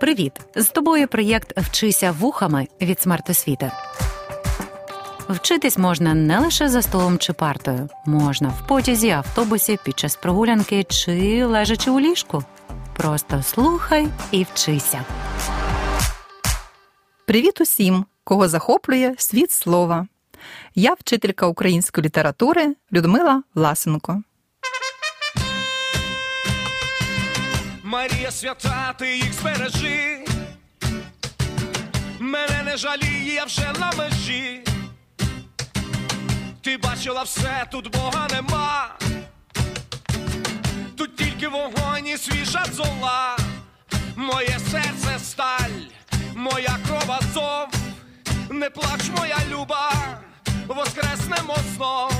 Привіт! 0.00 0.32
З 0.54 0.68
тобою 0.68 1.08
проєкт 1.08 1.58
Вчися 1.58 2.12
вухами 2.12 2.68
від 2.80 3.00
смертосвіти. 3.00 3.72
Вчитись 5.28 5.78
можна 5.78 6.14
не 6.14 6.38
лише 6.38 6.68
за 6.68 6.82
столом 6.82 7.18
чи 7.18 7.32
партою, 7.32 7.88
можна 8.06 8.48
в 8.48 8.66
потязі, 8.66 9.10
автобусі, 9.10 9.78
під 9.84 9.98
час 9.98 10.16
прогулянки 10.16 10.84
чи 10.84 11.44
лежачи 11.44 11.90
у 11.90 12.00
ліжку. 12.00 12.44
Просто 12.96 13.42
слухай 13.42 14.08
і 14.30 14.44
вчися. 14.52 15.04
Привіт 17.26 17.60
усім, 17.60 18.04
кого 18.24 18.48
захоплює 18.48 19.14
світ 19.18 19.50
слова. 19.50 20.06
Я 20.74 20.94
вчителька 20.94 21.46
української 21.46 22.04
літератури 22.04 22.74
Людмила 22.92 23.42
Власенко. 23.54 24.22
Марія 27.88 28.30
свята, 28.30 28.94
ти 28.98 29.16
їх 29.16 29.32
збережи. 29.32 30.24
Мене 32.18 32.62
не 32.64 32.76
жаліє, 32.76 33.34
я 33.34 33.44
вже 33.44 33.72
на 33.80 33.92
межі. 33.92 34.64
Ти 36.62 36.76
бачила 36.76 37.22
все, 37.22 37.66
тут 37.70 37.96
Бога 37.96 38.28
нема. 38.32 38.94
Тут 40.96 41.16
тільки 41.16 41.48
вогонь 41.48 42.06
і 42.06 42.16
свіжа 42.16 42.64
зола. 42.72 43.36
Моє 44.16 44.58
серце 44.70 45.18
сталь, 45.24 45.80
моя 46.34 46.78
кров 46.86 47.12
азов. 47.12 47.68
Не 48.50 48.70
плач, 48.70 49.00
моя 49.18 49.38
люба, 49.50 49.92
воскреснемо 50.66 51.56
знов. 51.74 52.12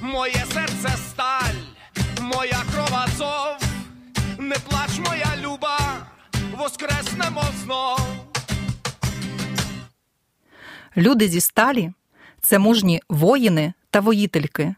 Моє 0.00 0.44
серце 0.52 0.96
сталь, 1.10 1.58
моя 2.20 2.62
кров 2.72 2.94
азов. 2.94 3.71
Не 4.42 4.56
плач, 4.68 4.98
моя 5.06 5.36
люба, 5.40 5.78
воскреснемо 6.56 7.42
знов. 7.62 8.00
Люди 10.96 11.28
зі 11.28 11.40
сталі 11.40 11.92
це 12.40 12.58
мужні 12.58 13.00
воїни 13.08 13.72
та 13.90 14.00
воїтельки, 14.00 14.74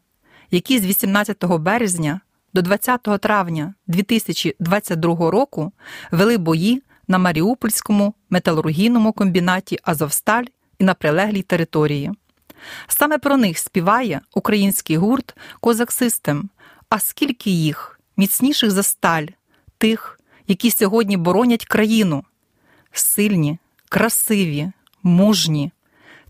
які 0.51 0.79
з 0.79 0.87
18 0.87 1.45
березня 1.45 2.21
до 2.55 2.63
20 2.63 3.03
травня 3.21 3.75
2022 3.87 5.31
року 5.31 5.73
вели 6.11 6.39
бої 6.39 6.83
на 7.09 7.19
Маріупольському 7.19 8.15
металургійному 8.31 9.13
комбінаті 9.13 9.79
Азовсталь 9.83 10.45
і 10.79 10.85
на 10.85 10.95
прилеглій 10.95 11.43
території. 11.43 12.13
Саме 12.89 13.19
про 13.19 13.37
них 13.37 13.59
співає 13.59 14.21
український 14.35 14.97
гурт 14.97 15.37
Козак 15.61 15.93
Систем. 15.93 16.51
А 16.89 16.99
скільки 16.99 17.51
їх, 17.51 18.01
міцніших 18.17 18.71
за 18.71 18.83
сталь, 18.83 19.27
тих, 19.85 20.21
які 20.49 20.71
сьогодні 20.71 21.17
боронять 21.17 21.67
країну, 21.67 22.25
сильні, 22.93 23.59
красиві, 23.89 24.73
мужні. 25.03 25.73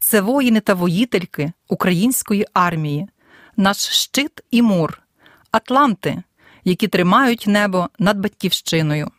Це 0.01 0.21
воїни 0.21 0.61
та 0.61 0.75
воїтельки 0.75 1.53
української 1.69 2.47
армії, 2.53 3.09
наш 3.57 3.77
щит 3.77 4.41
і 4.51 4.63
мур, 4.63 5.03
атланти, 5.51 6.23
які 6.65 6.89
тримають 6.89 7.45
небо 7.47 7.89
над 7.99 8.19
батьківщиною. 8.19 9.11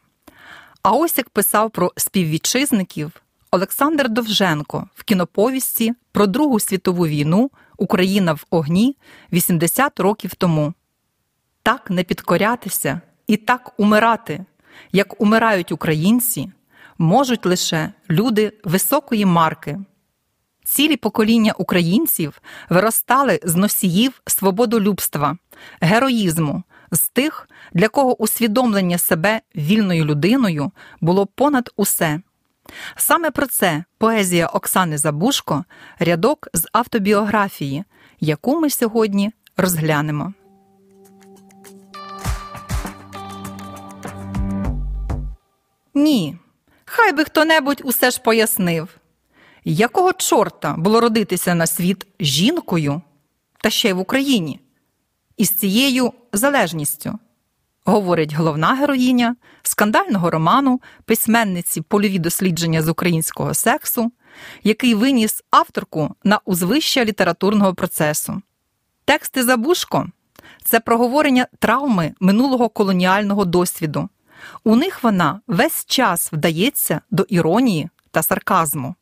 А 0.82 0.92
ось 0.92 1.18
як 1.18 1.30
писав 1.30 1.72
про 1.72 1.94
співвітчизників 1.98 3.12
Олександр 3.52 4.10
Довженко 4.10 4.90
в 4.96 5.04
кіноповісті 5.04 5.94
про 6.12 6.28
Другу 6.28 6.60
світову 6.60 7.08
війну 7.08 7.52
Україна 7.78 8.34
в 8.34 8.46
огні 8.50 8.98
80 9.34 10.00
років 10.00 10.36
тому. 10.36 10.74
Так 11.64 11.90
не 11.90 12.04
підкорятися 12.04 13.02
і 13.28 13.38
так 13.38 13.74
умирати, 13.78 14.46
як 14.92 15.22
умирають 15.22 15.72
українці, 15.72 16.52
можуть 16.98 17.46
лише 17.46 17.92
люди 18.10 18.54
високої 18.64 19.26
марки. 19.26 19.80
Цілі 20.66 20.98
покоління 20.98 21.54
українців 21.58 22.42
виростали 22.70 23.40
з 23.44 23.56
носіїв 23.56 24.22
свободолюбства, 24.26 25.38
героїзму, 25.82 26.64
з 26.92 27.10
тих, 27.10 27.50
для 27.74 27.88
кого 27.88 28.22
усвідомлення 28.22 28.98
себе 28.98 29.42
вільною 29.56 30.06
людиною 30.06 30.72
було 31.02 31.26
понад 31.26 31.70
усе. 31.76 32.20
Саме 32.96 33.32
про 33.32 33.48
це 33.48 33.84
поезія 33.98 34.48
Оксани 34.48 34.98
Забушко, 34.98 35.66
рядок 36.00 36.48
з 36.54 36.68
автобіографії, 36.72 37.84
яку 38.20 38.60
ми 38.60 38.70
сьогодні 38.70 39.32
розглянемо. 39.58 40.34
Ні, 45.96 46.38
хай 46.86 47.14
би 47.14 47.24
хто 47.24 47.46
небудь 47.46 47.82
усе 47.86 48.12
ж 48.12 48.22
пояснив, 48.22 48.90
якого 49.64 50.14
чорта 50.14 50.76
було 50.78 51.02
родитися 51.02 51.56
на 51.56 51.68
світ 51.68 52.08
жінкою 52.20 53.02
та 53.62 53.70
ще 53.70 53.90
й 53.90 53.94
в 53.94 54.00
Україні, 54.00 54.60
із 55.38 55.50
цією 55.50 56.14
залежністю, 56.34 57.20
говорить 57.86 58.34
головна 58.34 58.76
героїня 58.76 59.36
скандального 59.64 60.30
роману 60.30 60.82
письменниці 61.06 61.82
Польові 61.82 62.20
дослідження 62.20 62.82
з 62.82 62.90
українського 62.90 63.54
сексу, 63.54 64.12
який 64.64 64.94
виніс 64.94 65.44
авторку 65.52 66.16
на 66.24 66.40
узвища 66.46 67.06
літературного 67.06 67.74
процесу. 67.74 68.42
Тексти 69.06 69.44
Забушко 69.44 70.08
це 70.64 70.80
проговорення 70.80 71.48
травми 71.60 72.14
минулого 72.20 72.70
колоніального 72.70 73.46
досвіду. 73.46 74.10
У 74.64 74.76
них 74.76 75.04
вона 75.04 75.42
весь 75.48 75.86
час 75.86 76.34
вдається 76.34 77.02
до 77.12 77.24
іронії 77.24 77.90
та 78.12 78.24
сарказму. 78.24 78.96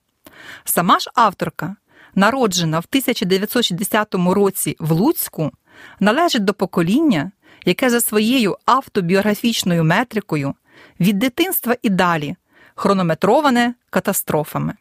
Сама 0.64 1.00
ж 1.00 1.10
авторка, 1.16 1.76
народжена 2.16 2.80
в 2.80 2.86
1960 2.90 4.16
році 4.16 4.76
в 4.80 4.92
Луцьку, 4.92 5.52
належить 6.00 6.46
до 6.46 6.54
покоління, 6.54 7.32
яке 7.66 7.90
за 7.90 8.02
своєю 8.02 8.58
автобіографічною 8.66 9.84
метрикою 9.84 10.54
від 11.00 11.20
дитинства 11.20 11.76
і 11.82 11.90
далі 11.90 12.36
хронометроване 12.76 13.74
катастрофами. 13.90 14.74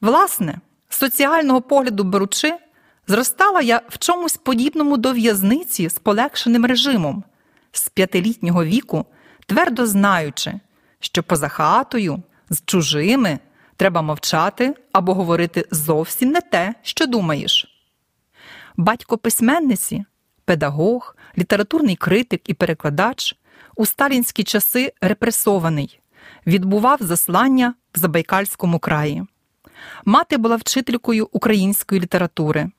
Власне, 0.00 0.60
з 0.88 0.96
соціального 0.96 1.60
погляду 1.60 2.04
беручи, 2.04 2.54
зростала 3.06 3.60
я 3.60 3.82
в 3.88 3.98
чомусь 3.98 4.36
подібному 4.36 4.96
до 4.96 5.12
в'язниці 5.12 5.88
з 5.88 5.98
полегшеним 5.98 6.66
режимом, 6.66 7.24
з 7.72 7.88
п'ятилітнього 7.88 8.64
віку, 8.64 9.06
твердо 9.46 9.86
знаючи, 9.86 10.60
що 11.00 11.22
поза 11.22 11.48
хатою, 11.48 12.22
з 12.50 12.62
чужими 12.64 13.38
треба 13.76 14.02
мовчати 14.02 14.74
або 14.92 15.14
говорити 15.14 15.66
зовсім 15.70 16.30
не 16.30 16.40
те, 16.40 16.74
що 16.82 17.06
думаєш. 17.06 17.80
Батько 18.76 19.18
письменниці, 19.18 20.04
педагог, 20.44 21.16
літературний 21.38 21.96
критик 21.96 22.48
і 22.48 22.54
перекладач 22.54 23.36
у 23.76 23.86
сталінські 23.86 24.44
часи 24.44 24.92
репресований, 25.00 26.00
відбував 26.46 26.98
заслання 27.00 27.74
в 27.94 27.98
Забайкальському 27.98 28.78
краї. 28.78 29.26
Мати 30.04 30.36
була 30.36 30.56
вчителькою 30.56 31.28
української 31.32 32.00
літератури. 32.00 32.70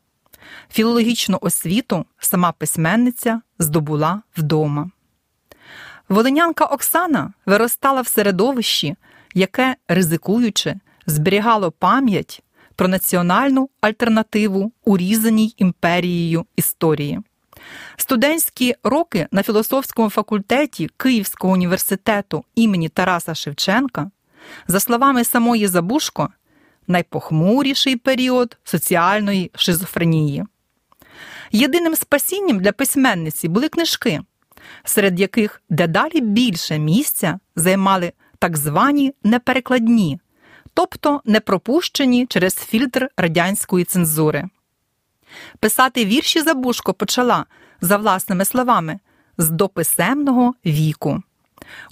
Філологічну 0.72 1.38
освіту 1.42 2.06
сама 2.20 2.52
письменниця 2.52 3.42
здобула 3.60 4.22
вдома. 4.38 4.92
Волинянка 6.10 6.66
Оксана 6.66 7.34
виростала 7.46 8.02
в 8.02 8.08
середовищі, 8.08 8.96
яке, 9.34 9.76
ризикуючи, 9.88 10.76
зберігало 11.06 11.72
пам'ять 11.72 12.44
про 12.76 12.88
національну 12.88 13.70
альтернативу 13.82 14.72
урізаній 14.86 15.54
імперією 15.58 16.46
історії. 16.56 17.20
Студентські 17.98 18.76
роки 18.84 19.28
на 19.32 19.44
філософському 19.44 20.10
факультеті 20.10 20.90
Київського 20.98 21.54
університету 21.54 22.44
імені 22.56 22.90
Тараса 22.90 23.36
Шевченка, 23.36 24.12
за 24.68 24.80
словами 24.80 25.24
самої 25.24 25.68
Забушко, 25.68 26.30
найпохмуріший 26.92 27.96
період 27.96 28.58
соціальної 28.64 29.52
шизофренії. 29.56 30.44
Єдиним 31.52 31.96
спасінням 31.96 32.60
для 32.60 32.72
письменниці 32.72 33.48
були 33.48 33.70
книжки, 33.70 34.22
серед 34.84 35.20
яких 35.20 35.62
дедалі 35.70 36.22
більше 36.22 36.80
місця 36.80 37.40
займали 37.56 38.14
так 38.40 38.58
звані 38.58 39.14
неперекладні, 39.24 40.20
тобто 40.74 41.22
не 41.26 41.40
пропущені 41.40 42.26
через 42.26 42.56
фільтр 42.56 43.10
радянської 43.18 43.86
цензури. 43.86 44.50
Писати 45.60 46.06
вірші 46.06 46.42
Забушко 46.42 46.94
почала, 46.94 47.46
за 47.82 47.98
власними 47.98 48.46
словами, 48.46 49.00
з 49.38 49.50
дописемного 49.50 50.54
віку. 50.66 51.24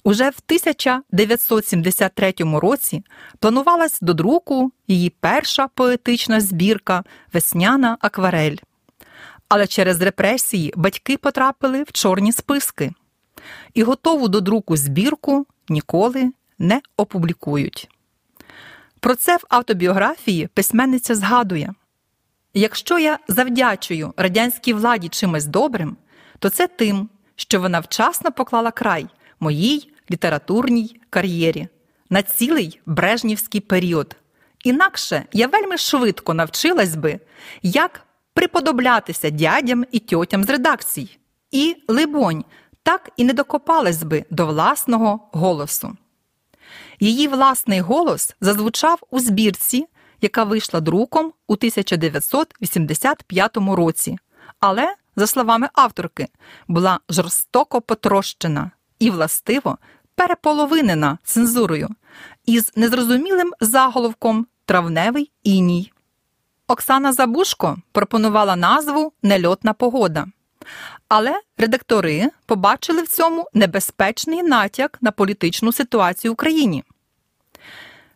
Уже 0.04 0.24
в 0.24 0.40
1973 0.46 2.34
році 2.40 3.04
планувалась 3.40 4.00
до 4.02 4.14
друку 4.14 4.72
її 4.88 5.10
перша 5.20 5.68
поетична 5.68 6.42
збірка 6.42 7.04
Весняна 7.34 7.98
акварель. 8.02 8.56
Але 9.48 9.68
через 9.68 10.02
репресії 10.02 10.74
батьки 10.76 11.18
потрапили 11.18 11.84
в 11.84 11.92
чорні 11.92 12.32
списки 12.32 12.92
і 13.74 13.84
готову 13.84 14.28
до 14.28 14.42
друку 14.42 14.78
збірку 14.78 15.46
ніколи 15.70 16.32
не 16.60 16.82
опублікують. 16.98 17.90
Про 19.00 19.16
це 19.16 19.38
в 19.38 19.44
автобіографії 19.50 20.48
письменниця 20.48 21.16
згадує: 21.16 21.74
якщо 22.54 23.00
я 23.00 23.20
завдячую 23.28 24.14
радянській 24.18 24.74
владі 24.74 25.10
чимось 25.10 25.46
добрим, 25.46 25.98
то 26.40 26.50
це 26.50 26.68
тим, 26.68 27.10
що 27.36 27.62
вона 27.62 27.80
вчасно 27.80 28.32
поклала 28.32 28.72
край 28.72 29.08
моїй 29.40 29.94
літературній 30.12 31.02
кар'єрі 31.10 31.68
на 32.10 32.22
цілий 32.22 32.80
брежнівський 32.86 33.62
період. 33.62 34.16
Інакше 34.64 35.24
я 35.34 35.48
вельми 35.48 35.78
швидко 35.78 36.34
навчилась 36.34 36.96
би, 36.96 37.20
як 37.64 38.02
приподоблятися 38.34 39.30
дядям 39.30 39.86
і 39.92 40.00
тьотям 40.00 40.44
з 40.44 40.50
редакцій. 40.50 41.18
І, 41.52 41.76
либонь, 41.88 42.44
так 42.84 43.10
і 43.18 43.24
не 43.24 43.34
докопалась 43.34 44.04
би 44.04 44.26
до 44.30 44.46
власного 44.46 45.30
голосу. 45.32 45.98
Її 47.00 47.28
власний 47.28 47.80
голос 47.80 48.36
зазвучав 48.42 49.00
у 49.12 49.20
збірці, 49.20 49.86
яка 50.22 50.44
вийшла 50.44 50.80
друком 50.80 51.34
у 51.48 51.54
1985 51.54 53.58
році, 53.58 54.18
але, 54.60 54.96
за 55.16 55.28
словами 55.28 55.70
авторки, 55.74 56.28
була 56.68 57.00
жорстоко 57.10 57.82
потрощена 57.82 58.72
і, 59.00 59.10
властиво, 59.10 59.78
переполовинена 60.16 61.18
цензурою 61.24 61.90
із 62.46 62.72
незрозумілим 62.76 63.54
заголовком 63.62 64.48
Травневий 64.66 65.32
іній. 65.44 65.92
Оксана 66.68 67.14
Забушко 67.14 67.78
пропонувала 67.92 68.56
назву 68.56 69.14
Нельотна 69.24 69.74
погода. 69.74 70.28
Але 71.08 71.42
редактори 71.58 72.30
побачили 72.46 73.02
в 73.02 73.08
цьому 73.08 73.48
небезпечний 73.54 74.44
натяк 74.44 74.98
на 75.02 75.12
політичну 75.12 75.72
ситуацію 75.72 76.32
в 76.32 76.34
Україні. 76.34 76.84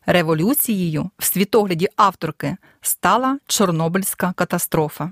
Революцією 0.05 1.09
в 1.19 1.25
світогляді 1.25 1.87
авторки 1.95 2.57
стала 2.81 3.39
Чорнобильська 3.47 4.33
катастрофа. 4.35 5.11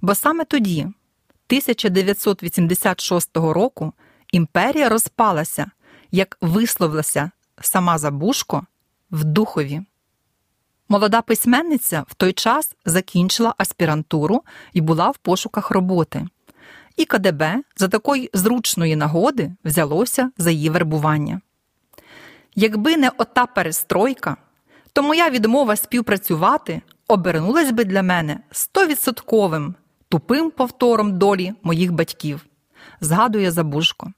Бо 0.00 0.14
саме 0.14 0.44
тоді, 0.44 0.80
1986 0.80 3.36
року, 3.36 3.92
імперія 4.32 4.88
розпалася, 4.88 5.70
як 6.10 6.38
висловилася 6.40 7.30
сама 7.60 7.98
Забушко 7.98 8.66
в 9.10 9.24
духові. 9.24 9.82
Молода 10.88 11.22
письменниця 11.22 12.04
в 12.08 12.14
той 12.14 12.32
час 12.32 12.74
закінчила 12.84 13.54
аспірантуру 13.58 14.42
і 14.72 14.80
була 14.80 15.10
в 15.10 15.18
пошуках 15.18 15.70
роботи. 15.70 16.26
І 16.96 17.04
КДБ 17.04 17.62
за 17.76 17.88
такої 17.88 18.30
зручної 18.32 18.96
нагоди 18.96 19.52
взялося 19.64 20.30
за 20.38 20.50
її 20.50 20.70
вербування. 20.70 21.40
Якби 22.54 22.96
не 22.96 23.10
ота 23.18 23.46
перестройка, 23.46 24.36
то 24.92 25.02
моя 25.02 25.30
відмова 25.30 25.76
співпрацювати 25.76 26.82
обернулась 27.08 27.70
би 27.70 27.84
для 27.84 28.02
мене 28.02 28.40
стовідсотковим 28.50 29.74
тупим 30.08 30.50
повтором 30.50 31.18
долі 31.18 31.54
моїх 31.62 31.92
батьків, 31.92 32.46
згадує 33.00 33.50
Забушко. 33.50 34.12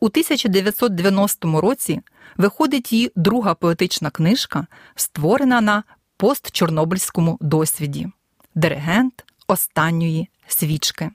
У 0.00 0.06
1990 0.06 1.60
році 1.60 2.00
виходить 2.36 2.92
її 2.92 3.12
друга 3.16 3.54
поетична 3.54 4.10
книжка, 4.10 4.66
створена 4.94 5.60
на 5.60 5.82
постчорнобильському 6.16 7.38
досвіді 7.40 8.08
Диригент 8.54 9.24
останньої 9.46 10.28
свічки. 10.48 11.10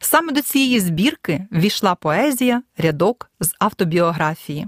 Саме 0.00 0.32
до 0.32 0.42
цієї 0.42 0.80
збірки 0.80 1.46
ввійшла 1.50 1.94
поезія 1.94 2.62
рядок 2.78 3.30
з 3.40 3.52
автобіографії. 3.58 4.66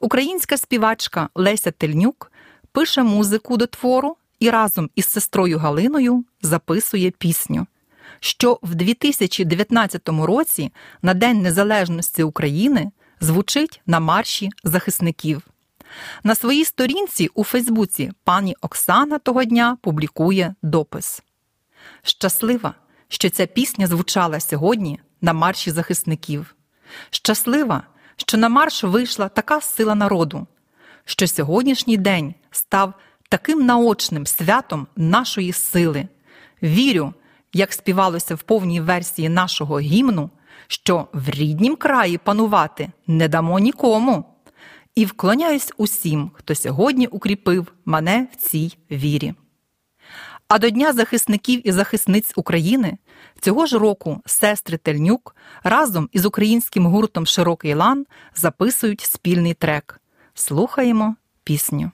Українська 0.00 0.56
співачка 0.56 1.28
Леся 1.34 1.70
Тельнюк 1.70 2.32
пише 2.72 3.02
музику 3.02 3.56
до 3.56 3.66
твору 3.66 4.16
і 4.38 4.50
разом 4.50 4.90
із 4.94 5.06
сестрою 5.08 5.58
Галиною 5.58 6.24
записує 6.42 7.10
пісню, 7.10 7.66
що 8.24 8.58
в 8.62 8.74
2019 8.74 10.08
році 10.08 10.72
на 11.02 11.14
День 11.14 11.42
Незалежності 11.42 12.22
України 12.22 12.90
звучить 13.20 13.80
на 13.86 14.00
марші 14.00 14.50
захисників. 14.64 15.42
На 16.24 16.34
своїй 16.34 16.64
сторінці 16.64 17.30
у 17.34 17.44
Фейсбуці 17.44 18.12
пані 18.24 18.56
Оксана 18.60 19.18
того 19.18 19.44
дня 19.44 19.76
публікує 19.80 20.54
допис. 20.62 21.22
Щаслива, 22.02 22.74
що 23.08 23.30
ця 23.30 23.46
пісня 23.46 23.86
звучала 23.86 24.40
сьогодні 24.40 25.00
на 25.20 25.32
марші 25.32 25.70
захисників. 25.70 26.54
Щаслива, 27.10 27.82
що 28.16 28.38
на 28.38 28.48
марш 28.48 28.84
вийшла 28.84 29.28
така 29.28 29.60
сила 29.60 29.94
народу, 29.94 30.46
що 31.04 31.26
сьогоднішній 31.26 31.96
день 31.96 32.34
став 32.50 32.94
таким 33.28 33.66
наочним 33.66 34.26
святом 34.26 34.86
нашої 34.96 35.52
сили. 35.52 36.08
Вірю, 36.62 37.14
як 37.52 37.72
співалося 37.72 38.34
в 38.34 38.42
повній 38.42 38.80
версії 38.80 39.28
нашого 39.28 39.80
гімну, 39.80 40.30
що 40.66 41.08
в 41.12 41.30
ріднім 41.30 41.76
краї 41.76 42.18
панувати 42.18 42.92
не 43.06 43.28
дамо 43.28 43.58
нікому. 43.58 44.24
І 44.94 45.04
вклоняюсь 45.04 45.72
усім, 45.76 46.30
хто 46.34 46.54
сьогодні 46.54 47.06
укріпив 47.06 47.72
мене 47.84 48.28
в 48.32 48.36
цій 48.36 48.76
вірі. 48.90 49.34
А 50.48 50.58
до 50.58 50.70
Дня 50.70 50.92
захисників 50.92 51.68
і 51.68 51.72
захисниць 51.72 52.32
України 52.36 52.98
цього 53.40 53.66
ж 53.66 53.78
року 53.78 54.20
сестри 54.26 54.76
Тельнюк 54.76 55.36
разом 55.64 56.08
із 56.12 56.26
українським 56.26 56.86
гуртом 56.86 57.26
Широкий 57.26 57.74
лан 57.74 58.06
записують 58.34 59.00
спільний 59.00 59.54
трек. 59.54 60.00
Слухаємо 60.34 61.16
пісню. 61.44 61.90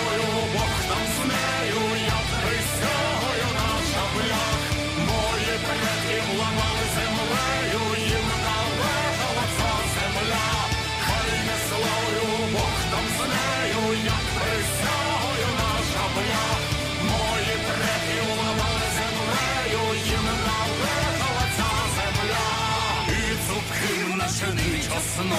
Не 0.00 0.49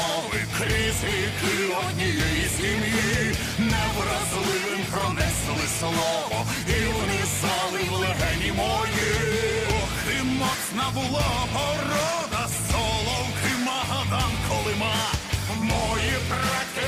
основи 0.01 0.45
крізь 0.57 1.03
віки 1.03 1.73
однієї 1.87 2.49
сім'ї, 2.57 3.35
невразливим 3.59 4.85
пронесли 4.91 5.67
слово, 5.79 6.45
і 6.67 6.71
внизали 6.71 7.83
в 7.89 7.93
легені 7.93 8.51
мої. 8.51 9.11
Ох, 9.69 10.13
і 10.19 10.23
моцна 10.23 10.91
була 10.93 11.25
порода, 11.53 12.47
соловки 12.71 13.51
Магадан 13.65 14.31
Колима. 14.49 14.93
Мої 15.61 16.13
предки 16.29 16.80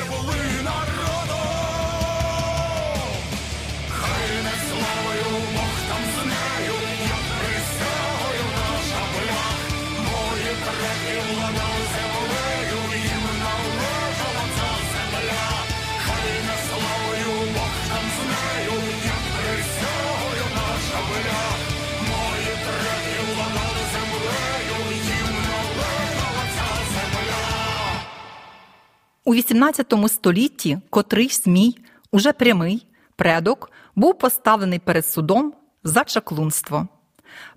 У 29.25 29.35
XVIII 29.35 30.09
столітті 30.09 30.77
котрийсь 30.89 31.45
мій, 31.45 31.77
уже 32.11 32.33
прямий, 32.33 32.87
предок 33.15 33.71
був 33.95 34.17
поставлений 34.17 34.79
перед 34.79 35.05
судом 35.05 35.53
за 35.83 36.03
чаклунство. 36.03 36.87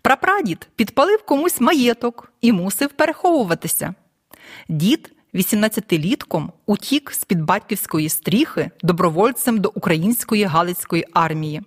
Прапрадід 0.03 0.69
підпалив 0.77 1.23
комусь 1.25 1.61
маєток 1.61 2.33
і 2.41 2.53
мусив 2.53 2.91
переховуватися. 2.91 3.95
Дід 4.69 5.13
18-літком 5.35 6.49
утік 6.67 7.13
з 7.13 7.25
під 7.25 7.41
батьківської 7.43 8.09
стріхи 8.09 8.71
добровольцем 8.83 9.59
до 9.59 9.73
української 9.75 10.45
Галицької 10.45 11.07
армії. 11.13 11.63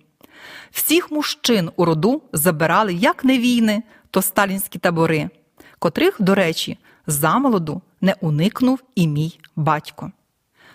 Всіх 0.70 1.10
мужчин 1.10 1.70
у 1.76 1.84
роду 1.84 2.22
забирали 2.32 2.94
як 2.94 3.24
не 3.24 3.38
війни, 3.38 3.82
то 4.10 4.22
сталінські 4.22 4.78
табори, 4.78 5.30
котрих, 5.78 6.16
до 6.18 6.34
речі, 6.34 6.78
замолоду 7.06 7.82
не 8.00 8.14
уникнув 8.20 8.82
і 8.94 9.08
мій 9.08 9.38
батько. 9.56 10.12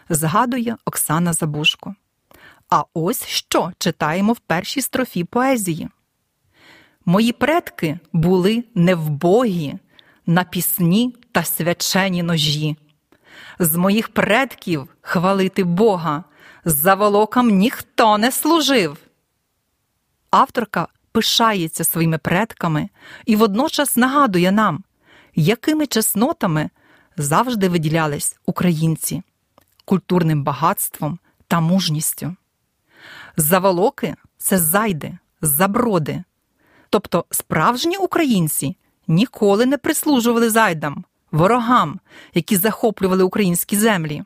Згадує 0.10 0.77
Оксана 0.86 1.34
Забушко. 1.34 1.96
А 2.70 2.84
ось 2.94 3.25
що 3.25 3.72
читаємо 3.77 4.34
в 4.34 4.39
першій 4.39 4.82
строфі 4.82 5.24
поезії. 5.24 5.89
Мої 7.05 7.32
предки 7.32 8.00
були 8.13 8.63
невбогі 8.75 9.79
на 10.25 10.44
пісні 10.44 11.15
та 11.32 11.44
свячені 11.44 12.24
ножі. 12.24 12.77
З 13.60 13.75
моїх 13.75 14.08
предків 14.08 14.88
хвалити 15.01 15.63
Бога, 15.63 16.24
за 16.65 16.96
волокам 16.96 17.50
ніхто 17.50 18.17
не 18.17 18.32
служив. 18.32 18.98
Авторка 20.32 20.88
пишається 21.12 21.84
своїми 21.84 22.17
предками 22.17 22.89
і 23.25 23.36
водночас 23.36 23.98
нагадує 23.98 24.51
нам, 24.51 24.84
якими 25.36 25.88
чеснотами 25.88 26.70
завжди 27.18 27.70
виділялись 27.70 28.38
українці 28.46 29.24
культурним 29.86 30.44
багатством 30.44 31.20
та 31.48 31.60
мужністю. 31.60 32.36
Заволоки 33.38 34.15
це 34.38 34.58
зайди, 34.58 35.18
заброди. 35.42 36.24
Тобто 36.89 37.25
справжні 37.32 37.98
українці 37.98 38.77
ніколи 39.08 39.65
не 39.65 39.77
прислужували 39.77 40.50
зайдам, 40.50 41.06
ворогам, 41.32 42.00
які 42.34 42.58
захоплювали 42.58 43.24
українські 43.24 43.77
землі. 43.77 44.24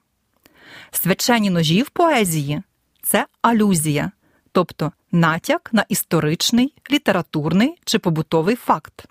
Свячені 0.92 1.50
ножі 1.50 1.82
в 1.84 1.90
поезії 1.90 2.64
це 3.02 3.28
алюзія, 3.42 4.12
тобто 4.52 4.92
натяк 5.12 5.70
на 5.74 5.86
історичний, 5.90 6.74
літературний 6.92 7.76
чи 7.86 8.00
побутовий 8.00 8.56
факт. 8.56 9.08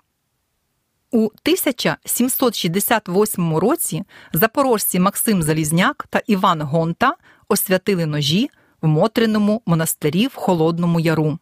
У 1.11 1.17
1768 1.17 3.55
році 3.55 4.03
запорожці 4.33 4.99
Максим 4.99 5.43
Залізняк 5.43 6.05
та 6.09 6.21
Іван 6.27 6.61
Гонта 6.61 7.15
освятили 7.47 8.05
ножі 8.05 8.49
в 8.81 8.87
Мотриному 8.87 9.61
монастирі 9.65 10.27
в 10.27 10.35
Холодному 10.35 10.99
Яру. 10.99 11.39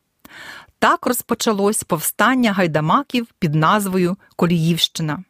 Так 0.80 1.06
розпочалось 1.06 1.84
повстання 1.84 2.52
гайдамаків 2.52 3.28
під 3.40 3.56
назвою 3.56 4.18
Коліївщина. 4.36 5.24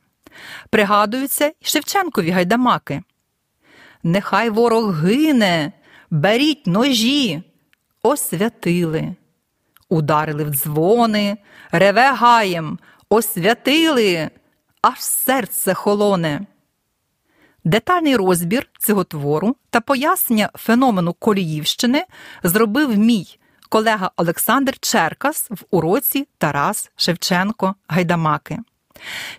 Пригадуються 0.70 1.48
й 1.48 1.53
Шевченкові 1.62 2.29
гайдамаки. 2.29 3.01
Нехай 4.03 4.50
ворог 4.50 5.03
гине, 5.03 5.72
беріть 6.10 6.67
ножі, 6.67 7.44
освятили. 8.03 9.15
Ударили 9.89 10.44
в 10.44 10.50
дзвони, 10.50 11.38
реве 11.72 12.13
гаєм, 12.13 12.79
освятили, 13.10 14.30
аж 14.82 15.00
серце 15.02 15.74
холоне. 15.74 16.42
Детальний 17.64 18.16
розбір 18.16 18.70
цього 18.80 19.04
твору 19.04 19.56
та 19.70 19.82
пояснення 19.82 20.50
феномену 20.56 21.14
Коліївщини 21.14 22.06
зробив 22.44 22.98
мій 22.98 23.40
колега 23.70 24.12
Олександр 24.16 24.80
Черкас 24.80 25.48
в 25.50 25.64
уроці 25.72 26.28
Тарас 26.38 26.92
Шевченко 26.96 27.76
Гайдамаки. 27.88 28.60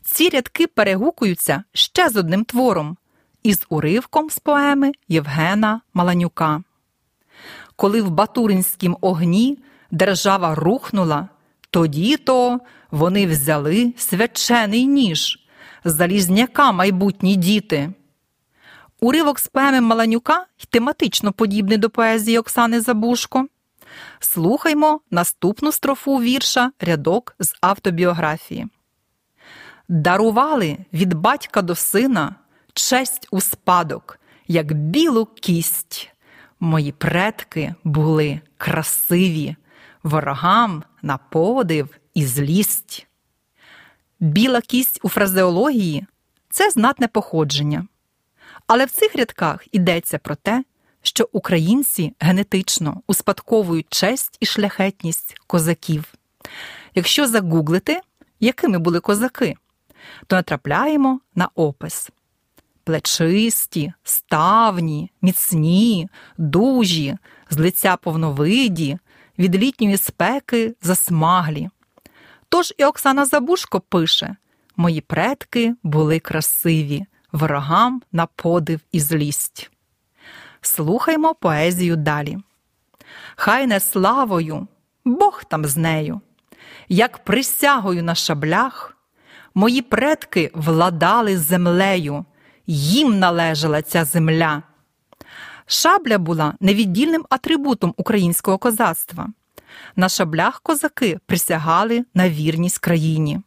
Ці 0.03 0.29
рядки 0.29 0.67
перегукуються 0.67 1.65
ще 1.73 2.09
з 2.09 2.17
одним 2.17 2.45
твором 2.45 2.97
із 3.43 3.67
уривком 3.69 4.31
з 4.31 4.39
поеми 4.39 4.93
Євгена 5.09 5.81
Маланюка. 5.95 6.63
Коли 7.77 8.03
в 8.03 8.11
Батуринськім 8.11 8.97
огні 9.01 9.59
держава 9.91 10.55
рухнула, 10.55 11.29
тоді 11.71 12.17
то 12.17 12.61
вони 12.91 13.27
взяли 13.27 13.95
свячений 13.97 14.87
ніж, 14.87 15.39
залізняка 15.85 16.73
майбутні 16.73 17.37
діти. 17.37 17.93
Уривок 19.01 19.39
з 19.39 19.47
поеми 19.47 19.81
Маланюка 19.81 20.47
й 20.59 20.67
тематично 20.71 21.33
подібний 21.33 21.79
до 21.79 21.91
поезії 21.91 22.39
Оксани 22.39 22.81
Забушко. 22.81 23.47
Слухаймо 24.21 25.01
наступну 25.11 25.73
строфу 25.73 26.17
вірша 26.17 26.73
рядок 26.81 27.35
з 27.39 27.55
автобіографії. 27.61 28.67
Дарували 29.89 30.79
від 30.93 31.15
батька 31.15 31.63
до 31.63 31.75
сина 31.75 32.35
честь 32.73 33.29
у 33.31 33.41
спадок, 33.41 34.19
як 34.49 34.73
білу 34.73 35.27
кість. 35.27 36.11
Мої 36.61 36.93
предки 36.93 37.75
були 37.85 38.41
красиві, 38.57 39.57
ворогам 40.03 40.83
на 41.03 41.19
подив 41.19 41.98
і 42.15 42.27
злість. 42.27 43.07
Біла 44.21 44.61
кість 44.61 45.01
у 45.03 45.09
фразеології 45.09 46.07
це 46.51 46.71
знатне 46.71 47.09
походження. 47.09 47.87
Але 48.67 48.85
в 48.85 48.91
цих 48.91 49.17
рядках 49.17 49.67
йдеться 49.73 50.19
про 50.19 50.35
те, 50.35 50.65
що 51.03 51.29
українці 51.33 52.15
генетично 52.21 53.03
успадковують 53.07 53.87
честь 53.91 54.37
і 54.41 54.47
шляхетність 54.47 55.35
козаків. 55.47 56.15
Якщо 56.95 57.27
загуглити, 57.27 58.01
якими 58.41 58.79
були 58.79 59.01
козаки, 59.01 59.57
то 60.27 60.37
натрапляємо 60.37 61.21
на 61.35 61.49
опис: 61.55 62.11
плечисті, 62.85 63.93
ставні, 64.03 65.11
міцні, 65.23 66.09
дужі, 66.39 67.17
з 67.51 67.59
лиця 67.59 67.97
повновиді, 67.97 68.99
від 69.39 69.57
літньої 69.57 69.97
спеки 69.97 70.75
засмаглі. 70.83 71.69
Тож 72.49 72.75
і 72.79 72.85
Оксана 72.85 73.25
Забушко 73.25 73.81
пише: 73.81 74.37
Мої 74.77 75.01
предки 75.01 75.75
були 75.83 76.19
красиві, 76.19 77.07
ворогам 77.33 78.03
на 78.13 78.27
подив 78.27 78.81
і 78.93 79.01
злість. 79.01 79.71
Слухаймо 80.61 81.35
поезію 81.35 81.97
далі. 81.97 82.39
Хай 83.37 83.67
не 83.67 83.81
славою, 83.81 84.67
Бог 85.05 85.45
там 85.45 85.65
з 85.65 85.77
нею, 85.77 86.21
як 86.89 87.25
присягою 87.25 88.03
на 88.03 88.15
шаблях, 88.15 88.97
мої 89.55 89.83
предки 89.83 90.51
владали 90.55 91.39
землею, 91.39 92.25
їм 92.67 93.19
належала 93.19 93.83
ця 93.83 94.05
земля. 94.05 94.63
Шабля 95.67 96.19
була 96.19 96.55
невіддільним 96.61 97.25
атрибутом 97.31 97.95
українського 97.97 98.59
козацтва. 98.59 99.29
На 99.97 100.09
шаблях 100.09 100.61
козаки 100.61 101.19
присягали 101.27 102.05
на 102.15 102.31
вірність 102.31 102.79
країні. 102.79 103.41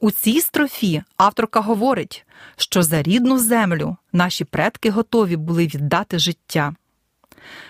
У 0.00 0.10
цій 0.10 0.40
строфі 0.40 1.02
авторка 1.16 1.60
говорить, 1.60 2.26
що 2.56 2.82
за 2.82 3.02
рідну 3.02 3.38
землю 3.38 3.96
наші 4.12 4.44
предки 4.44 4.90
готові 4.90 5.36
були 5.36 5.66
віддати 5.66 6.18
життя. 6.18 6.74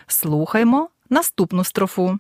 Слухаймо 0.07 0.89
наступну 1.11 1.65
строфу. 1.65 2.19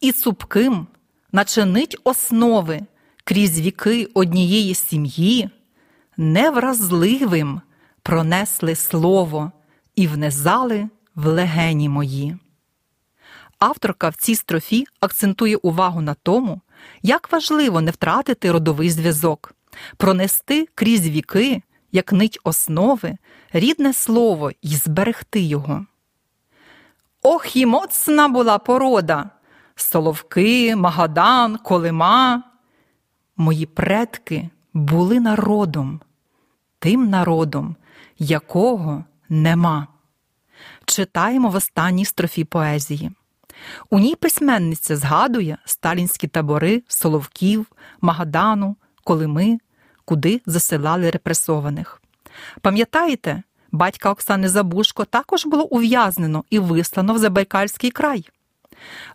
І 0.00 0.12
цупким 0.12 0.86
начинить 1.32 1.96
основи 2.04 2.80
крізь 3.24 3.60
віки 3.60 4.08
однієї 4.14 4.74
сім'ї, 4.74 5.50
невразливим 6.16 7.60
пронесли 8.02 8.74
слово 8.74 9.52
і 9.96 10.06
внезали 10.06 10.88
в 11.14 11.26
легені 11.26 11.88
мої. 11.88 12.38
Авторка 13.60 14.08
в 14.08 14.14
цій 14.14 14.34
строфі 14.34 14.86
акцентує 15.00 15.56
увагу 15.56 16.00
на 16.00 16.14
тому, 16.14 16.60
як 17.02 17.32
важливо 17.32 17.80
не 17.80 17.90
втратити 17.90 18.52
родовий 18.52 18.90
зв'язок, 18.90 19.54
пронести 19.96 20.68
крізь 20.74 21.08
віки, 21.08 21.62
як 21.92 22.12
нить 22.12 22.38
основи, 22.44 23.16
рідне 23.52 23.92
слово 23.92 24.50
і 24.62 24.68
зберегти 24.68 25.40
його. 25.40 25.86
Ох, 27.22 27.56
і 27.56 27.66
моцна 27.66 28.28
була 28.28 28.58
порода 28.58 29.30
Соловки, 29.74 30.76
Магадан, 30.76 31.56
Колима. 31.56 32.42
Мої 33.36 33.66
предки 33.66 34.50
були 34.74 35.20
народом, 35.20 36.00
тим 36.78 37.10
народом, 37.10 37.76
якого 38.18 39.04
нема. 39.28 39.86
Читаємо 40.84 41.48
в 41.48 41.54
останній 41.54 42.04
строфі 42.04 42.44
поезії. 42.44 43.10
У 43.90 43.98
ній 43.98 44.14
письменниця 44.14 44.96
згадує 44.96 45.58
сталінські 45.64 46.28
табори 46.28 46.82
Соловків, 46.88 47.66
Магадану, 48.00 48.76
Колими, 49.04 49.58
куди 50.04 50.40
засилали 50.46 51.10
репресованих. 51.10 52.02
Пам'ятаєте, 52.60 53.42
Батька 53.72 54.10
Оксани 54.10 54.48
Забушко 54.48 55.04
також 55.04 55.46
було 55.46 55.64
ув'язнено 55.64 56.44
і 56.50 56.58
вислано 56.58 57.14
в 57.14 57.18
Забайкальський 57.18 57.90
край. 57.90 58.28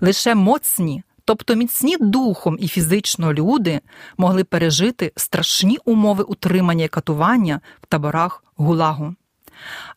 Лише 0.02 0.36
моцні, 0.36 1.04
тобто 1.26 1.56
міцні 1.56 1.98
духом 1.98 2.58
і 2.60 2.68
фізично 2.68 3.34
люди 3.34 3.82
могли 4.18 4.44
пережити 4.44 5.12
страшні 5.16 5.78
умови 5.86 6.24
утримання 6.24 6.86
і 6.86 6.88
катування 6.88 7.62
в 7.82 7.86
таборах 7.86 8.44
Гулагу. 8.56 9.16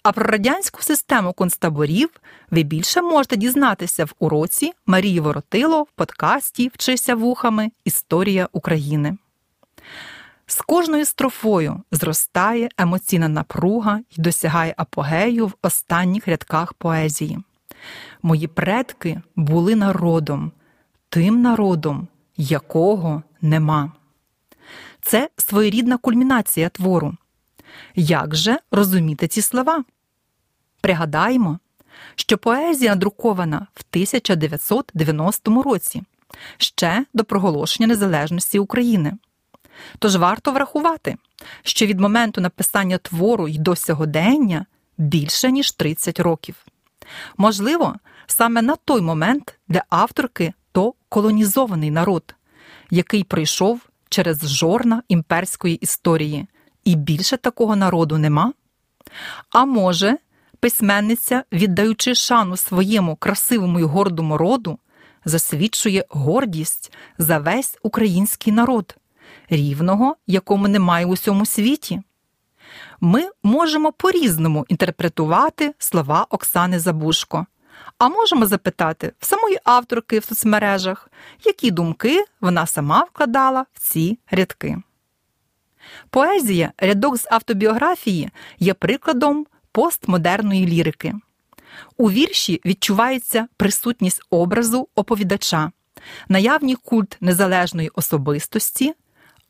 А 0.02 0.12
про 0.12 0.24
радянську 0.24 0.82
систему 0.82 1.32
концтаборів 1.32 2.10
ви 2.50 2.62
більше 2.62 3.02
можете 3.02 3.36
дізнатися 3.36 4.04
в 4.04 4.14
уроці 4.18 4.72
Марії 4.86 5.20
Воротило 5.20 5.82
в 5.82 5.86
подкасті 5.94 6.70
Вчися 6.74 7.14
вухами 7.14 7.70
Історія 7.84 8.48
України. 8.52 9.16
З 10.46 10.56
кожною 10.56 11.04
строфою 11.04 11.82
зростає 11.92 12.68
емоційна 12.78 13.28
напруга 13.28 14.00
і 14.10 14.20
досягає 14.22 14.74
апогею 14.76 15.46
в 15.46 15.54
останніх 15.62 16.28
рядках 16.28 16.72
поезії. 16.72 17.38
Мої 18.22 18.46
предки 18.46 19.20
були 19.36 19.76
народом, 19.76 20.52
тим 21.08 21.42
народом, 21.42 22.08
якого 22.36 23.22
нема. 23.42 23.92
Це 25.02 25.28
своєрідна 25.36 25.96
кульмінація 25.96 26.68
твору. 26.68 27.14
Як 27.94 28.36
же 28.36 28.58
розуміти 28.70 29.28
ці 29.28 29.42
слова? 29.42 29.84
Пригадаємо, 30.80 31.58
що 32.14 32.38
поезія 32.38 32.94
друкована 32.94 33.66
в 33.74 33.84
1990 33.90 35.62
році, 35.62 36.02
ще 36.56 37.04
до 37.14 37.24
проголошення 37.24 37.86
незалежності 37.86 38.58
України. 38.58 39.12
Тож 39.98 40.16
варто 40.16 40.52
врахувати, 40.52 41.16
що 41.62 41.86
від 41.86 42.00
моменту 42.00 42.40
написання 42.40 42.98
твору 42.98 43.48
й 43.48 43.58
до 43.58 43.76
сьогодення 43.76 44.66
більше 44.98 45.52
ніж 45.52 45.72
30 45.72 46.20
років. 46.20 46.54
Можливо, 47.36 47.94
саме 48.26 48.62
на 48.62 48.76
той 48.76 49.00
момент 49.00 49.58
для 49.68 49.84
авторки 49.90 50.52
то 50.72 50.94
колонізований 51.08 51.90
народ, 51.90 52.34
який 52.90 53.24
пройшов 53.24 53.80
через 54.08 54.48
жорна 54.48 55.02
імперської 55.08 55.74
історії, 55.74 56.46
і 56.88 56.96
більше 56.96 57.36
такого 57.36 57.76
народу 57.76 58.18
нема. 58.18 58.52
А 59.50 59.64
може, 59.64 60.18
письменниця, 60.60 61.44
віддаючи 61.52 62.14
шану 62.14 62.56
своєму 62.56 63.16
красивому 63.16 63.80
й 63.80 63.82
гордому 63.82 64.38
роду, 64.38 64.78
засвідчує 65.24 66.04
гордість 66.08 66.92
за 67.18 67.38
весь 67.38 67.78
український 67.82 68.52
народ, 68.52 68.96
рівного, 69.50 70.16
якому 70.26 70.68
немає 70.68 71.06
у 71.06 71.12
всьому 71.12 71.46
світі. 71.46 72.02
Ми 73.00 73.28
можемо 73.42 73.92
по-різному 73.92 74.66
інтерпретувати 74.68 75.74
слова 75.78 76.26
Оксани 76.30 76.78
Забушко, 76.78 77.46
а 77.98 78.08
можемо 78.08 78.46
запитати 78.46 79.12
в 79.18 79.26
самої 79.26 79.58
авторки 79.64 80.18
в 80.18 80.24
соцмережах, 80.24 81.10
які 81.44 81.70
думки 81.70 82.24
вона 82.40 82.66
сама 82.66 83.04
вкладала 83.04 83.66
в 83.72 83.80
ці 83.80 84.18
рядки. 84.30 84.82
Поезія, 86.10 86.72
рядок 86.78 87.16
з 87.16 87.26
автобіографії, 87.30 88.30
є 88.58 88.74
прикладом 88.74 89.46
постмодерної 89.72 90.66
лірики. 90.66 91.14
У 91.96 92.10
вірші 92.10 92.60
відчувається 92.64 93.48
присутність 93.56 94.22
образу 94.30 94.88
оповідача, 94.94 95.72
наявний 96.28 96.74
культ 96.74 97.16
незалежної 97.20 97.88
особистості, 97.88 98.94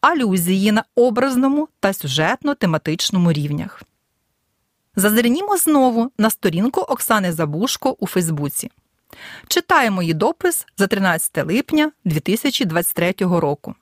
алюзії 0.00 0.72
на 0.72 0.84
образному 0.94 1.68
та 1.80 1.88
сюжетно-тематичному 1.88 3.32
рівнях. 3.32 3.82
Зазирнімо 4.96 5.56
знову 5.56 6.12
на 6.18 6.30
сторінку 6.30 6.80
Оксани 6.80 7.32
Забушко 7.32 7.96
у 7.98 8.06
Фейсбуці. 8.06 8.70
Читаємо 9.48 10.02
її 10.02 10.14
допис 10.14 10.66
за 10.76 10.86
13 10.86 11.46
липня 11.46 11.92
2023 12.04 13.14
року. 13.20 13.74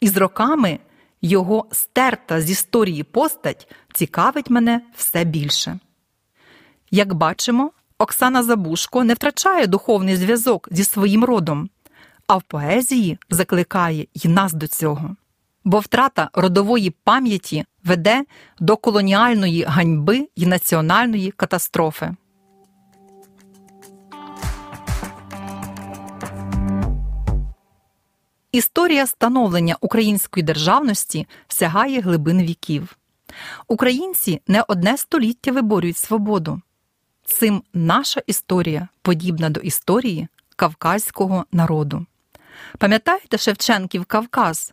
І 0.00 0.08
з 0.08 0.16
роками 0.16 0.78
його 1.22 1.66
стерта 1.72 2.40
з 2.40 2.50
історії 2.50 3.02
постать 3.02 3.68
цікавить 3.94 4.50
мене 4.50 4.80
все 4.96 5.24
більше. 5.24 5.78
Як 6.90 7.14
бачимо, 7.14 7.70
Оксана 7.98 8.42
Забушко 8.42 9.04
не 9.04 9.14
втрачає 9.14 9.66
духовний 9.66 10.16
зв'язок 10.16 10.68
зі 10.70 10.84
своїм 10.84 11.24
родом, 11.24 11.70
а 12.26 12.36
в 12.36 12.42
поезії 12.42 13.18
закликає 13.30 14.06
й 14.14 14.28
нас 14.28 14.52
до 14.52 14.66
цього. 14.66 15.16
Бо 15.66 15.78
втрата 15.78 16.30
родової 16.32 16.90
пам'яті 16.90 17.64
веде 17.84 18.24
до 18.58 18.76
колоніальної 18.76 19.62
ганьби 19.62 20.28
й 20.36 20.46
національної 20.46 21.30
катастрофи. 21.30 22.14
Історія 28.52 29.06
становлення 29.06 29.76
української 29.80 30.44
державності 30.44 31.26
сягає 31.48 32.00
глибин 32.00 32.42
віків. 32.42 32.96
Українці 33.68 34.40
не 34.46 34.64
одне 34.68 34.96
століття 34.96 35.52
виборюють 35.52 35.96
свободу. 35.96 36.60
Цим 37.24 37.62
наша 37.74 38.22
історія 38.26 38.88
подібна 39.02 39.50
до 39.50 39.60
історії 39.60 40.28
кавказького 40.56 41.44
народу. 41.52 42.06
Пам'ятаєте 42.78 43.38
Шевченків 43.38 44.04
Кавказ, 44.04 44.72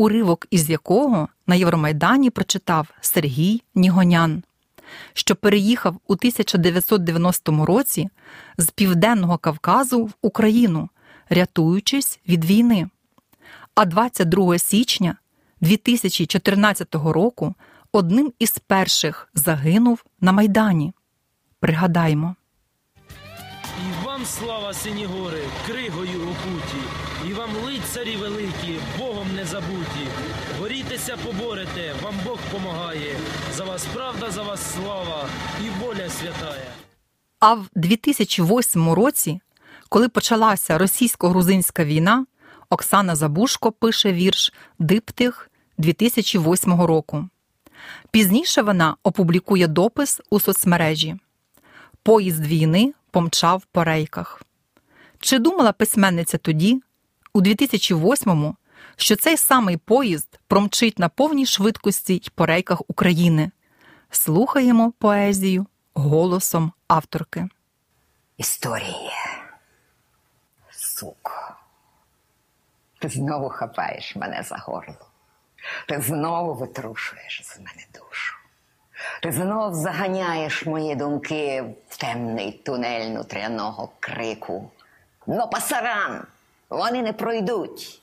уривок 0.00 0.46
із 0.50 0.70
якого 0.70 1.28
на 1.46 1.54
Євромайдані 1.54 2.30
прочитав 2.30 2.88
Сергій 3.00 3.62
Нігонян, 3.74 4.42
що 5.12 5.36
переїхав 5.36 5.96
у 6.06 6.12
1990 6.12 7.64
році 7.66 8.08
з 8.58 8.70
Південного 8.70 9.38
Кавказу 9.38 10.04
в 10.04 10.12
Україну, 10.22 10.88
рятуючись 11.28 12.20
від 12.28 12.44
війни. 12.44 12.88
А 13.74 13.84
22 13.84 14.58
січня 14.58 15.16
2014 15.60 16.94
року 16.94 17.54
одним 17.92 18.32
із 18.38 18.58
перших 18.58 19.28
загинув 19.34 20.04
на 20.20 20.32
Майдані. 20.32 20.92
Пригадаймо. 21.60 22.36
Вам 24.20 24.26
слава 24.26 24.74
сині 24.74 25.04
гори, 25.04 25.42
кригою 25.66 26.20
окуті, 26.22 26.82
і 27.28 27.32
вам 27.32 27.50
лицарі 27.64 28.16
великі, 28.16 28.78
Богом 28.98 29.26
не 29.36 29.44
забуті. 29.44 30.06
Борітеся, 30.58 31.16
поборете, 31.16 31.94
вам 32.02 32.14
Бог 32.24 32.38
помагає. 32.52 33.16
За 33.54 33.64
вас 33.64 33.86
правда, 33.94 34.30
за 34.30 34.42
вас 34.42 34.74
слава 34.74 35.28
і 35.64 35.84
воля 35.84 36.08
святая. 36.08 36.72
А 37.38 37.54
в 37.54 37.66
2008 37.74 38.90
році, 38.92 39.40
коли 39.88 40.08
почалася 40.08 40.78
російсько-грузинська 40.78 41.84
війна, 41.84 42.26
Оксана 42.70 43.16
Забушко 43.16 43.72
пише 43.72 44.12
вірш 44.12 44.52
Диптих 44.78 45.50
2008 45.78 46.82
року. 46.82 47.28
Пізніше 48.10 48.62
вона 48.62 48.96
опублікує 49.02 49.66
допис 49.66 50.20
у 50.30 50.40
соцмережі. 50.40 51.16
Поїзд 52.02 52.46
війни 52.46 52.94
помчав 53.10 53.64
по 53.64 53.84
рейках. 53.84 54.42
Чи 55.20 55.38
думала 55.38 55.72
письменниця 55.72 56.38
тоді, 56.38 56.82
у 57.32 57.40
2008-му, 57.42 58.56
що 58.96 59.16
цей 59.16 59.36
самий 59.36 59.76
поїзд 59.76 60.40
промчить 60.46 60.98
на 60.98 61.08
повній 61.08 61.46
швидкості 61.46 62.14
й 62.14 62.30
по 62.34 62.46
рейках 62.46 62.82
України? 62.88 63.50
Слухаємо 64.10 64.92
поезію 64.98 65.66
голосом 65.94 66.72
авторки. 66.88 67.48
Історія. 68.36 69.44
Суко. 70.70 71.56
Ти 72.98 73.08
знову 73.08 73.48
хапаєш 73.48 74.16
мене 74.16 74.42
за 74.42 74.56
горло. 74.56 75.06
Ти 75.88 76.00
знову 76.00 76.54
витрушуєш 76.54 77.42
з 77.44 77.58
мене 77.58 77.86
душу. 77.94 78.39
Ти 79.22 79.32
знов 79.32 79.74
заганяєш 79.74 80.66
мої 80.66 80.94
думки 80.94 81.64
в 81.88 81.96
темний 81.96 82.52
тунель 82.52 83.10
нутряного 83.10 83.88
крику. 84.00 84.70
Но 85.26 85.48
пасаран, 85.48 86.26
вони 86.68 87.02
не 87.02 87.12
пройдуть. 87.12 88.02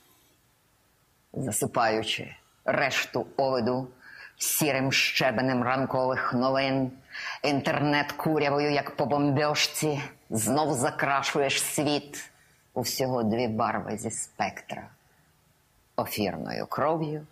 Засипаючи 1.32 2.34
решту 2.64 3.26
овиду 3.36 3.88
сірим 4.36 4.92
щебенем 4.92 5.62
ранкових 5.62 6.34
новин, 6.34 6.90
інтернет 7.42 8.12
курявою, 8.12 8.70
як 8.70 8.96
по 8.96 9.06
бомбьошці, 9.06 10.02
знов 10.30 10.74
закрашуєш 10.74 11.62
світ 11.62 12.30
у 12.74 12.80
всього 12.80 13.22
дві 13.22 13.48
барви 13.48 13.96
зі 13.96 14.10
спектра 14.10 14.82
офірною 15.96 16.66
кров'ю, 16.66 17.26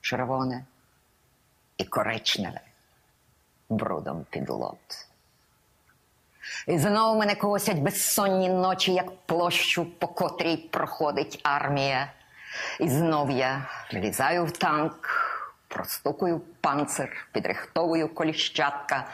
червоне 0.00 0.64
і 1.78 1.84
коричневе 1.84 2.60
брудом 3.68 4.26
під 4.30 4.50
лот. 4.50 5.08
І 6.66 6.78
знову 6.78 7.18
мене 7.18 7.34
косять 7.34 7.78
безсонні 7.78 8.48
ночі, 8.48 8.92
як 8.92 9.26
площу, 9.26 9.84
по 9.98 10.08
котрій 10.08 10.56
проходить 10.56 11.40
армія. 11.42 12.12
І 12.80 12.88
знов 12.88 13.30
я 13.30 13.68
влізаю 13.92 14.44
в 14.44 14.50
танк, 14.50 15.08
простукую 15.68 16.40
панцир, 16.60 17.28
підрихтовую 17.32 18.14
коліщатка, 18.14 19.06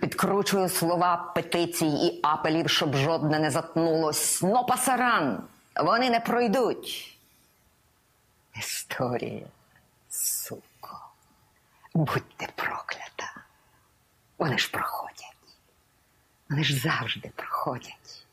підкручую 0.00 0.68
слова 0.68 1.32
петицій 1.34 1.86
і 1.86 2.20
апелів, 2.22 2.70
щоб 2.70 2.96
жодне 2.96 3.38
не 3.38 3.50
затнулось. 3.50 4.42
Но 4.42 4.64
пасаран, 4.64 5.42
вони 5.76 6.10
не 6.10 6.20
пройдуть. 6.20 7.18
Історія, 8.58 9.46
суко, 10.08 11.00
будьте. 11.94 12.48
Вони 14.40 14.58
ж 14.58 14.70
проходять. 14.70 15.36
Вони 16.50 16.64
ж 16.64 16.74
завжди 16.74 17.30
проходять. 17.36 18.26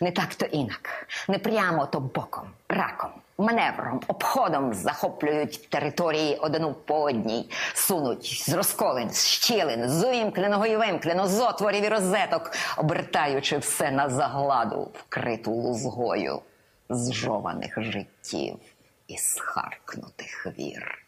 Не 0.00 0.12
так 0.12 0.34
то 0.34 0.46
інак, 0.46 1.08
не 1.28 1.38
прямо 1.38 1.86
то 1.86 2.00
боком, 2.00 2.50
раком, 2.68 3.10
маневром, 3.38 4.00
обходом 4.06 4.74
захоплюють 4.74 5.70
території 5.70 6.36
одну 6.36 6.74
по 6.74 7.02
одній, 7.02 7.50
сунуть 7.74 8.44
з 8.46 8.48
розколин, 8.48 9.10
з 9.10 9.26
щілин, 9.26 9.88
з 9.88 10.04
увімкненого 10.04 10.66
і 10.66 10.76
вимкнено, 10.76 11.26
з 11.26 11.40
отворів 11.40 11.84
і 11.84 11.88
розеток, 11.88 12.50
обертаючи 12.76 13.58
все 13.58 13.90
на 13.90 14.08
загладу, 14.08 14.90
вкриту 14.94 15.52
лузгою 15.52 16.42
зжованих 16.88 17.74
життів 17.82 18.58
і 19.06 19.18
схаркнутих 19.18 20.46
вір. 20.58 21.04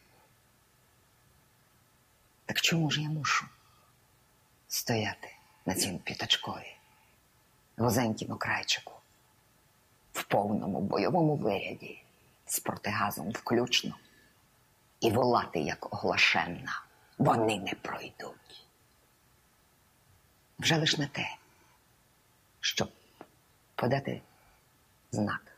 Так 2.47 2.61
чому 2.61 2.91
ж 2.91 3.03
я 3.03 3.09
мушу 3.09 3.47
стояти 4.71 5.35
на 5.67 5.75
цім 5.75 5.99
п'ятачкові, 5.99 6.77
вузенькому 7.77 8.37
крайчику, 8.37 8.93
в 10.13 10.25
повному 10.25 10.81
бойовому 10.81 11.37
виряді, 11.37 12.03
з 12.47 12.61
протигазом 12.61 13.31
включно, 13.31 13.97
і 15.01 15.11
волати, 15.11 15.61
як 15.61 15.95
оглашенна, 15.95 16.83
вони 17.19 17.59
не 17.59 17.75
пройдуть. 17.75 18.67
Вже 20.59 20.77
лиш 20.77 20.99
не 20.99 21.07
те, 21.07 21.37
щоб 22.61 22.93
подати 23.75 24.23
знак 25.13 25.57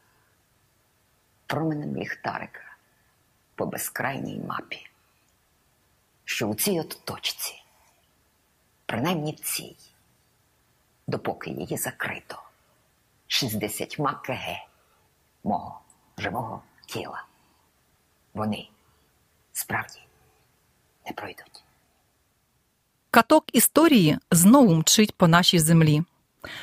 променем 1.46 1.96
ліхтарика 1.96 2.77
по 3.55 3.66
безкрайній 3.66 4.38
мапі, 4.38 4.90
що 6.25 6.48
у 6.48 6.55
цій 6.55 6.81
от 6.81 7.01
точці, 7.05 7.62
принаймні 8.92 9.33
цій, 9.33 9.76
допоки 11.07 11.50
її 11.50 11.76
закрито 11.76 12.42
60 13.26 13.96
кг 13.96 14.38
мого 15.44 15.81
живого 16.18 16.62
тіла, 16.87 17.24
вони 18.35 18.68
справді 19.52 20.00
не 21.07 21.12
пройдуть. 21.12 21.64
Каток 23.11 23.44
історії 23.52 24.18
знову 24.31 24.74
мчить 24.74 25.16
по 25.16 25.28
нашій 25.28 25.59
землі. 25.59 26.02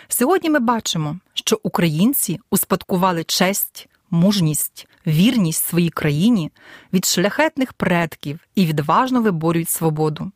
Сьогодні 0.07 0.49
ми 0.49 0.59
бачимо, 0.59 1.19
що 1.33 1.59
українці 1.63 2.39
успадкували 2.49 3.23
честь, 3.23 3.89
мужність, 4.09 4.87
вірність 5.07 5.65
своїй 5.65 5.89
країні 5.89 6.51
від 6.93 7.05
шляхетних 7.05 7.73
предків 7.73 8.39
і 8.55 8.65
відважно 8.65 9.21
виборюють 9.21 9.69
свободу. 9.69 10.31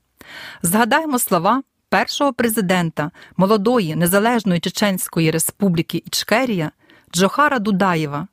Згадаємо 0.62 1.20
слова 1.20 1.64
першого 1.94 2.34
президента 2.34 3.12
молодої 3.38 3.96
незалежної 3.96 4.60
Чеченської 4.60 5.32
республіки 5.32 6.04
Ічкерія 6.06 6.72
Джохара 7.12 7.60
Дудаєва, 7.60 8.28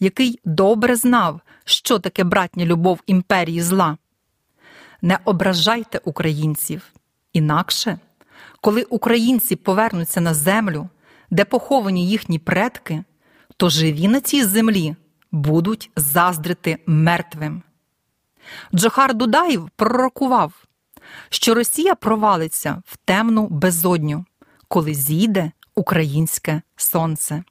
який 0.00 0.40
добре 0.44 0.96
знав, 0.96 1.40
що 1.64 1.98
таке 1.98 2.24
братня 2.24 2.64
любов 2.64 3.00
імперії 3.06 3.62
зла. 3.62 3.96
Не 5.02 5.18
ображайте 5.24 6.00
українців. 6.04 6.82
Інакше, 7.32 7.98
коли 8.60 8.82
українці 8.82 9.56
повернуться 9.56 10.20
на 10.20 10.34
землю, 10.34 10.88
де 11.30 11.44
поховані 11.44 12.08
їхні 12.08 12.38
предки, 12.38 13.04
то 13.56 13.68
живі 13.68 14.08
на 14.08 14.20
цій 14.20 14.44
землі 14.44 14.96
будуть 15.32 15.90
заздрити 15.96 16.78
мертвим. 16.86 17.62
Джохар 18.74 19.14
Дудаєв 19.14 19.70
пророкував, 19.76 20.52
що 21.28 21.54
Росія 21.54 21.94
провалиться 21.94 22.82
в 22.86 22.96
темну 22.96 23.46
безодню, 23.46 24.24
коли 24.68 24.94
зійде 24.94 25.52
українське 25.74 26.62
сонце. 26.76 27.44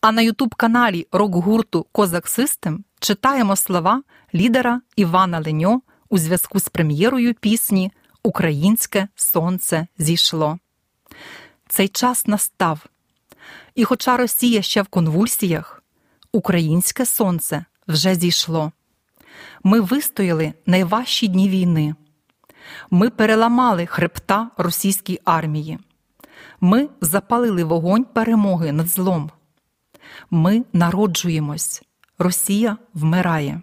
А 0.00 0.12
на 0.12 0.22
ютуб-каналі 0.22 1.06
рок-гурту 1.12 1.86
Козак 1.92 2.28
Систем 2.28 2.84
читаємо 3.00 3.56
слова 3.56 4.02
лідера 4.34 4.80
Івана 4.96 5.40
Леньо 5.40 5.82
у 6.08 6.18
зв'язку 6.18 6.60
з 6.60 6.68
прем'єрою 6.68 7.34
пісні 7.34 7.92
Українське 8.22 9.08
сонце 9.14 9.86
зійшло. 9.98 10.58
Цей 11.68 11.88
час 11.88 12.26
настав. 12.26 12.86
І, 13.74 13.84
хоча 13.84 14.16
Росія 14.16 14.62
ще 14.62 14.82
в 14.82 14.86
конвульсіях, 14.86 15.82
українське 16.32 17.06
сонце 17.06 17.64
вже 17.88 18.14
зійшло. 18.14 18.72
Ми 19.62 19.80
вистояли 19.80 20.52
найважчі 20.66 21.28
дні 21.28 21.48
війни. 21.48 21.94
Ми 22.90 23.10
переламали 23.10 23.86
хребта 23.86 24.50
російській 24.56 25.20
армії. 25.24 25.78
Ми 26.60 26.88
запалили 27.00 27.64
вогонь 27.64 28.04
перемоги 28.04 28.72
над 28.72 28.88
злом. 28.88 29.30
Ми 30.30 30.64
народжуємось. 30.72 31.82
Росія 32.18 32.76
вмирає. 32.94 33.62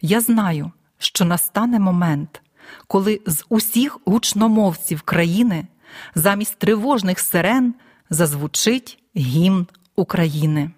Я 0.00 0.20
знаю, 0.20 0.72
що 0.98 1.24
настане 1.24 1.80
момент, 1.80 2.42
коли 2.86 3.20
з 3.26 3.44
усіх 3.48 3.98
гучномовців 4.04 5.02
країни 5.02 5.66
замість 6.14 6.58
тривожних 6.58 7.20
сирен 7.20 7.74
зазвучить 8.10 9.02
гімн 9.16 9.66
України. 9.96 10.70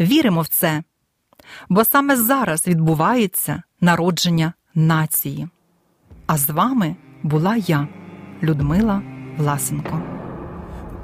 Віримо 0.00 0.40
в 0.40 0.48
це, 0.48 0.82
бо 1.68 1.84
саме 1.84 2.16
зараз 2.16 2.66
відбувається 2.66 3.62
народження 3.80 4.52
нації. 4.74 5.48
А 6.28 6.36
з 6.36 6.50
вами 6.50 6.96
була 7.22 7.56
я, 7.56 7.88
Людмила 8.42 9.02
Власенко. 9.38 10.00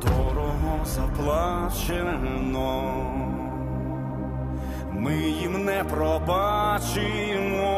Дорого 0.02 0.84
заплачено, 0.84 2.82
ми 4.92 5.14
їм 5.16 5.64
не 5.64 5.84
пробачимо, 5.84 7.68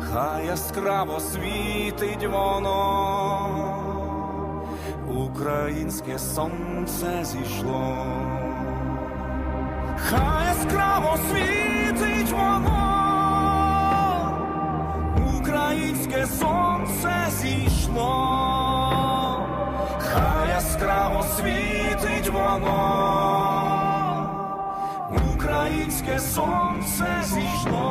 хай 0.00 0.46
яскраво 0.46 1.20
світить 1.20 2.28
воно, 2.32 3.48
українське 5.08 6.18
сонце 6.18 7.24
зійшло, 7.24 8.06
хай 9.96 10.46
яскраво 10.46 11.16
світить 11.30 12.32
воно, 12.32 12.93
українське 15.74 16.26
сонце 16.26 17.26
зійшло, 17.42 18.06
хай 19.98 20.48
яскраво 20.48 21.22
світить 21.22 22.28
воно, 22.32 22.70
українське 25.34 26.18
сонце 26.18 27.22
зійшло. 27.24 27.90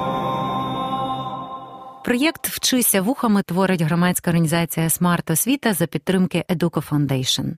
Проєкт 2.06 2.48
Вчися 2.48 3.02
вухами 3.02 3.44
творить 3.44 3.82
громадська 3.82 4.32
організація 4.32 4.90
Смарт 4.90 5.30
Освіта 5.30 5.74
за 5.74 5.88
підтримки 5.88 6.44
Educo 6.50 6.90
Foundation. 6.90 7.54